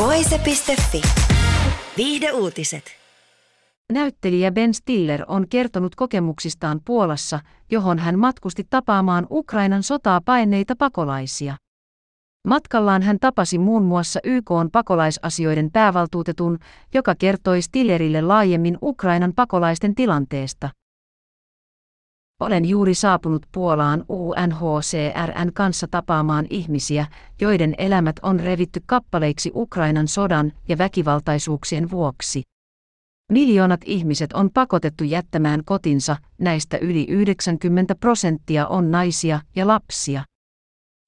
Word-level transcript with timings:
Voise.fi. 0.00 1.02
Viihde 1.96 2.32
uutiset. 2.32 2.84
Näyttelijä 3.92 4.52
Ben 4.52 4.74
Stiller 4.74 5.24
on 5.28 5.48
kertonut 5.48 5.94
kokemuksistaan 5.94 6.80
Puolassa, 6.84 7.40
johon 7.70 7.98
hän 7.98 8.18
matkusti 8.18 8.66
tapaamaan 8.70 9.26
Ukrainan 9.30 9.82
sotaa 9.82 10.20
paineita 10.24 10.76
pakolaisia. 10.78 11.56
Matkallaan 12.48 13.02
hän 13.02 13.18
tapasi 13.20 13.58
muun 13.58 13.82
muassa 13.82 14.20
YK 14.24 14.50
pakolaisasioiden 14.72 15.70
päävaltuutetun, 15.72 16.58
joka 16.94 17.14
kertoi 17.14 17.62
Stillerille 17.62 18.22
laajemmin 18.22 18.78
Ukrainan 18.82 19.32
pakolaisten 19.36 19.94
tilanteesta. 19.94 20.68
Olen 22.40 22.64
juuri 22.64 22.94
saapunut 22.94 23.46
Puolaan 23.52 24.04
UNHCRN 24.08 25.52
kanssa 25.54 25.86
tapaamaan 25.90 26.46
ihmisiä, 26.50 27.06
joiden 27.40 27.74
elämät 27.78 28.16
on 28.22 28.40
revitty 28.40 28.82
kappaleiksi 28.86 29.52
Ukrainan 29.54 30.08
sodan 30.08 30.52
ja 30.68 30.78
väkivaltaisuuksien 30.78 31.90
vuoksi. 31.90 32.42
Miljoonat 33.32 33.80
ihmiset 33.84 34.32
on 34.32 34.50
pakotettu 34.54 35.04
jättämään 35.04 35.64
kotinsa, 35.64 36.16
näistä 36.38 36.78
yli 36.78 37.06
90 37.08 37.94
prosenttia 37.94 38.66
on 38.66 38.90
naisia 38.90 39.40
ja 39.56 39.66
lapsia. 39.66 40.24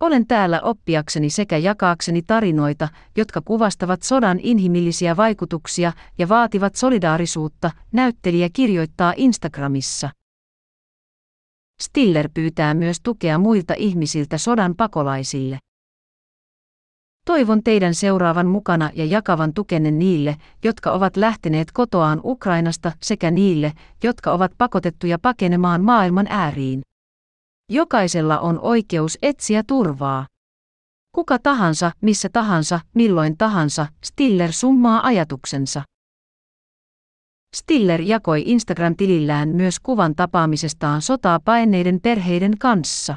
Olen 0.00 0.26
täällä 0.26 0.60
oppiakseni 0.60 1.30
sekä 1.30 1.56
jakaakseni 1.56 2.22
tarinoita, 2.22 2.88
jotka 3.16 3.40
kuvastavat 3.44 4.02
sodan 4.02 4.40
inhimillisiä 4.42 5.16
vaikutuksia 5.16 5.92
ja 6.18 6.28
vaativat 6.28 6.74
solidaarisuutta, 6.74 7.70
näyttelijä 7.92 8.48
kirjoittaa 8.52 9.14
Instagramissa. 9.16 10.10
Stiller 11.82 12.28
pyytää 12.34 12.74
myös 12.74 13.00
tukea 13.02 13.38
muilta 13.38 13.74
ihmisiltä 13.76 14.38
sodan 14.38 14.74
pakolaisille. 14.76 15.58
Toivon 17.26 17.62
teidän 17.62 17.94
seuraavan 17.94 18.46
mukana 18.46 18.90
ja 18.94 19.04
jakavan 19.04 19.54
tukenne 19.54 19.90
niille, 19.90 20.36
jotka 20.64 20.90
ovat 20.92 21.16
lähteneet 21.16 21.72
kotoaan 21.72 22.20
Ukrainasta 22.24 22.92
sekä 23.02 23.30
niille, 23.30 23.72
jotka 24.04 24.32
ovat 24.32 24.52
pakotettuja 24.58 25.18
pakenemaan 25.18 25.84
maailman 25.84 26.26
ääriin. 26.30 26.82
Jokaisella 27.72 28.38
on 28.38 28.58
oikeus 28.60 29.18
etsiä 29.22 29.62
turvaa. 29.66 30.26
Kuka 31.14 31.38
tahansa, 31.38 31.90
missä 32.00 32.28
tahansa, 32.32 32.80
milloin 32.94 33.36
tahansa, 33.38 33.86
Stiller 34.04 34.52
summaa 34.52 35.06
ajatuksensa. 35.06 35.82
Stiller 37.56 38.00
jakoi 38.00 38.42
Instagram-tilillään 38.46 39.48
myös 39.48 39.80
kuvan 39.80 40.14
tapaamisestaan 40.14 41.02
sotaa 41.02 41.40
paineiden 41.44 42.00
perheiden 42.00 42.58
kanssa. 42.58 43.16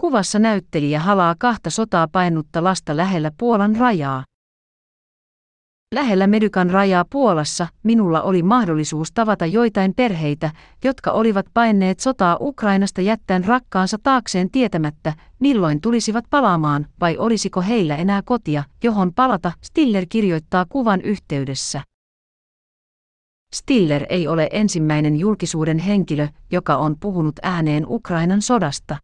Kuvassa 0.00 0.38
näyttelijä 0.38 1.00
halaa 1.00 1.34
kahta 1.38 1.70
sotaa 1.70 2.08
painutta 2.08 2.64
lasta 2.64 2.96
lähellä 2.96 3.30
Puolan 3.38 3.76
rajaa. 3.76 4.24
Lähellä 5.94 6.26
Medykan 6.26 6.70
rajaa 6.70 7.04
Puolassa 7.10 7.66
minulla 7.82 8.22
oli 8.22 8.42
mahdollisuus 8.42 9.12
tavata 9.12 9.46
joitain 9.46 9.94
perheitä, 9.96 10.50
jotka 10.84 11.10
olivat 11.10 11.46
paineet 11.54 12.00
sotaa 12.00 12.36
Ukrainasta 12.40 13.00
jättäen 13.00 13.44
rakkaansa 13.44 13.96
taakseen 14.02 14.50
tietämättä, 14.50 15.12
milloin 15.40 15.80
tulisivat 15.80 16.24
palaamaan 16.30 16.86
vai 17.00 17.16
olisiko 17.16 17.60
heillä 17.60 17.96
enää 17.96 18.22
kotia, 18.24 18.64
johon 18.84 19.12
palata, 19.14 19.52
Stiller 19.62 20.06
kirjoittaa 20.08 20.66
kuvan 20.68 21.00
yhteydessä. 21.00 21.82
Stiller 23.54 24.06
ei 24.08 24.28
ole 24.28 24.48
ensimmäinen 24.52 25.16
julkisuuden 25.16 25.78
henkilö, 25.78 26.28
joka 26.52 26.76
on 26.76 26.96
puhunut 27.00 27.34
ääneen 27.42 27.84
Ukrainan 27.88 28.42
sodasta. 28.42 28.96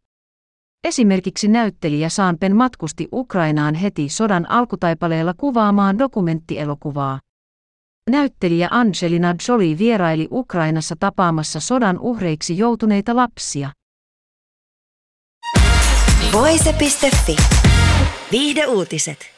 Esimerkiksi 0.85 1.49
näyttelijä 1.49 2.09
Saanpen 2.09 2.57
matkusti 2.57 3.09
Ukrainaan 3.13 3.75
heti 3.75 4.09
sodan 4.09 4.51
alkutaipaleella 4.51 5.35
kuvaamaan 5.37 5.99
dokumenttielokuvaa. 5.99 7.21
Näyttelijä 8.11 8.69
Angelina 8.71 9.35
Jolie 9.49 9.79
vieraili 9.79 10.29
Ukrainassa 10.31 10.95
tapaamassa 11.01 11.61
sodan 11.61 11.99
uhreiksi 11.99 12.59
joutuneita 12.59 13.17
lapsia. 13.17 13.71
Voise.fi. 16.33 17.37
Viihde 18.33 18.67
uutiset. 18.67 19.38